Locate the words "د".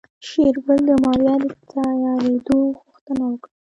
0.87-0.91, 1.43-1.45